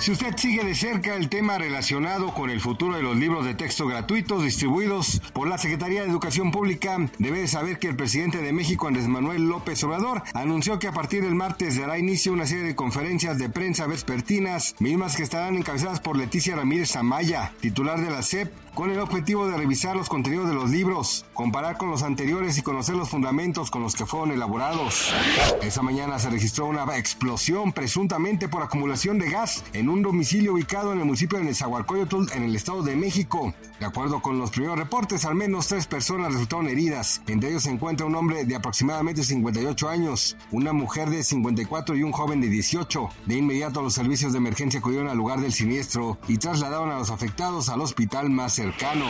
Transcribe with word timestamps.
Si 0.00 0.12
usted 0.12 0.34
sigue 0.34 0.64
de 0.64 0.74
cerca 0.74 1.14
el 1.14 1.28
tema 1.28 1.58
relacionado 1.58 2.32
con 2.32 2.48
el 2.48 2.62
futuro 2.62 2.96
de 2.96 3.02
los 3.02 3.18
libros 3.18 3.44
de 3.44 3.54
texto 3.54 3.86
gratuitos 3.86 4.42
distribuidos 4.42 5.20
por 5.34 5.46
la 5.46 5.58
Secretaría 5.58 6.00
de 6.00 6.08
Educación 6.08 6.50
Pública, 6.50 6.96
debe 7.18 7.46
saber 7.46 7.78
que 7.78 7.88
el 7.88 7.96
presidente 7.96 8.38
de 8.38 8.54
México, 8.54 8.88
Andrés 8.88 9.08
Manuel 9.08 9.46
López 9.46 9.84
Obrador, 9.84 10.22
anunció 10.32 10.78
que 10.78 10.88
a 10.88 10.92
partir 10.92 11.22
del 11.22 11.34
martes 11.34 11.78
dará 11.78 11.98
inicio 11.98 12.32
una 12.32 12.46
serie 12.46 12.64
de 12.64 12.74
conferencias 12.74 13.36
de 13.36 13.50
prensa 13.50 13.86
vespertinas, 13.86 14.74
mismas 14.78 15.16
que 15.16 15.22
estarán 15.22 15.56
encabezadas 15.56 16.00
por 16.00 16.16
Leticia 16.16 16.56
Ramírez 16.56 16.96
Amaya, 16.96 17.52
titular 17.60 18.00
de 18.00 18.10
la 18.10 18.22
SEP, 18.22 18.50
con 18.74 18.90
el 18.90 19.00
objetivo 19.00 19.48
de 19.48 19.58
revisar 19.58 19.96
los 19.96 20.08
contenidos 20.08 20.48
de 20.48 20.54
los 20.54 20.70
libros, 20.70 21.26
comparar 21.34 21.76
con 21.76 21.90
los 21.90 22.02
anteriores 22.02 22.56
y 22.56 22.62
conocer 22.62 22.94
los 22.94 23.10
fundamentos 23.10 23.70
con 23.70 23.82
los 23.82 23.94
que 23.94 24.06
fueron 24.06 24.32
elaborados. 24.32 25.12
Esa 25.60 25.82
mañana 25.82 26.18
se 26.18 26.30
registró 26.30 26.64
una 26.66 26.84
explosión 26.96 27.72
presuntamente 27.72 28.48
por 28.48 28.62
acumulación 28.62 29.18
de 29.18 29.28
gas 29.28 29.64
en 29.74 29.89
un 29.90 30.02
domicilio 30.02 30.54
ubicado 30.54 30.92
en 30.92 31.00
el 31.00 31.04
municipio 31.04 31.38
de 31.38 31.44
Nezahualcóyotl 31.44 32.32
en 32.34 32.44
el 32.44 32.56
Estado 32.56 32.82
de 32.82 32.96
México. 32.96 33.52
De 33.78 33.86
acuerdo 33.86 34.20
con 34.20 34.38
los 34.38 34.50
primeros 34.50 34.78
reportes, 34.78 35.24
al 35.24 35.34
menos 35.34 35.66
tres 35.66 35.86
personas 35.86 36.32
resultaron 36.32 36.68
heridas. 36.68 37.22
Entre 37.26 37.50
ellos 37.50 37.64
se 37.64 37.70
encuentra 37.70 38.06
un 38.06 38.14
hombre 38.14 38.44
de 38.44 38.54
aproximadamente 38.54 39.24
58 39.24 39.88
años, 39.88 40.36
una 40.50 40.72
mujer 40.72 41.10
de 41.10 41.22
54 41.22 41.96
y 41.96 42.02
un 42.02 42.12
joven 42.12 42.40
de 42.40 42.48
18. 42.48 43.08
De 43.26 43.36
inmediato 43.36 43.82
los 43.82 43.94
servicios 43.94 44.32
de 44.32 44.38
emergencia 44.38 44.80
acudieron 44.80 45.08
al 45.08 45.16
lugar 45.16 45.40
del 45.40 45.52
siniestro 45.52 46.18
y 46.28 46.38
trasladaron 46.38 46.90
a 46.90 46.98
los 46.98 47.10
afectados 47.10 47.68
al 47.68 47.80
hospital 47.80 48.30
más 48.30 48.52
cercano. 48.52 49.06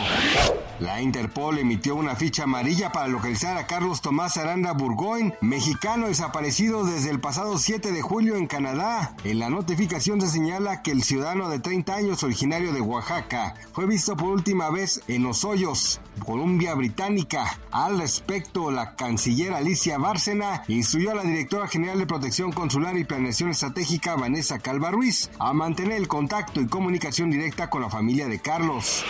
La 0.79 1.01
Interpol 1.01 1.59
emitió 1.59 1.95
una 1.95 2.15
ficha 2.15 2.43
amarilla 2.43 2.91
para 2.91 3.07
localizar 3.07 3.57
a 3.57 3.67
Carlos 3.67 4.01
Tomás 4.01 4.37
Aranda 4.37 4.73
Burgoyne, 4.73 5.35
mexicano 5.41 6.07
desaparecido 6.07 6.85
desde 6.85 7.11
el 7.11 7.19
pasado 7.19 7.57
7 7.57 7.91
de 7.91 8.01
julio 8.01 8.35
en 8.35 8.47
Canadá. 8.47 9.15
En 9.23 9.37
la 9.37 9.49
notificación 9.49 10.19
se 10.21 10.27
señala 10.27 10.70
que 10.79 10.91
el 10.91 11.03
ciudadano 11.03 11.49
de 11.49 11.59
30 11.59 11.93
años 11.93 12.23
originario 12.23 12.71
de 12.71 12.79
Oaxaca 12.79 13.55
fue 13.73 13.85
visto 13.85 14.15
por 14.15 14.29
última 14.29 14.69
vez 14.69 15.01
en 15.09 15.23
Los 15.23 15.43
Hoyos, 15.43 15.99
Columbia 16.25 16.73
Británica. 16.73 17.59
Al 17.71 17.99
respecto, 17.99 18.71
la 18.71 18.95
canciller 18.95 19.53
Alicia 19.53 19.97
Bárcena 19.97 20.63
instruyó 20.67 21.11
a 21.11 21.15
la 21.15 21.23
directora 21.23 21.67
general 21.67 21.99
de 21.99 22.07
Protección 22.07 22.51
Consular 22.51 22.97
y 22.97 23.03
Planeación 23.03 23.49
Estratégica, 23.49 24.15
Vanessa 24.15 24.59
Calva 24.59 24.91
Ruiz, 24.91 25.29
a 25.39 25.51
mantener 25.53 25.97
el 25.97 26.07
contacto 26.07 26.61
y 26.61 26.67
comunicación 26.67 27.29
directa 27.29 27.69
con 27.69 27.81
la 27.81 27.89
familia 27.89 28.27
de 28.27 28.39
Carlos. 28.39 29.03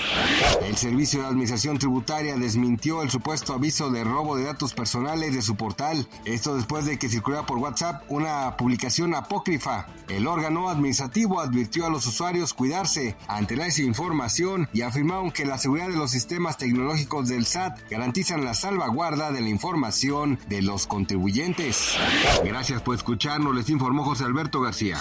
El 0.64 0.78
Servicio 0.78 1.22
de 1.22 1.28
Administración 1.28 1.78
Tributaria 1.78 2.36
desmintió 2.38 3.04
el 3.04 3.12
supuesto 3.12 3.54
aviso 3.54 3.92
de 3.92 4.04
robo 4.04 4.36
de 4.36 4.45
datos 4.45 4.73
personales 4.73 5.36
de 5.36 5.42
su 5.42 5.56
portal. 5.56 6.08
Esto 6.26 6.55
después 6.55 6.86
de 6.86 6.98
que 6.98 7.10
circulara 7.10 7.45
por 7.45 7.60
WhatsApp 7.60 8.04
una 8.10 8.58
publicación 8.58 9.14
apócrifa. 9.14 9.88
El 10.08 10.27
órgano 10.27 10.70
administrativo 10.70 11.42
advirtió 11.52 11.86
a 11.86 11.89
los 11.89 12.08
usuarios 12.08 12.54
cuidarse 12.54 13.16
ante 13.28 13.58
la 13.58 13.66
desinformación 13.66 14.70
y 14.73 14.82
afirmaron 14.82 15.32
que 15.32 15.45
la 15.45 15.58
seguridad 15.58 15.89
de 15.89 15.98
los 15.98 16.12
sistemas 16.12 16.58
tecnológicos 16.58 17.28
del 17.28 17.45
SAT 17.45 17.78
garantizan 17.89 18.45
la 18.45 18.54
salvaguarda 18.54 19.32
de 19.32 19.42
la 19.42 19.50
información 19.50 20.39
de 20.48 20.62
los 20.62 20.88
contribuyentes. 20.88 21.95
Gracias 22.44 22.82
por 22.82 22.95
escucharnos, 22.95 23.54
les 23.54 23.70
informó 23.70 24.06
José 24.06 24.23
Alberto 24.23 24.62
García. 24.62 24.98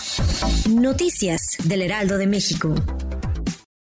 Noticias 0.69 1.57
del 1.65 1.83
Heraldo 1.83 2.19
de 2.19 2.27
México. 2.27 2.75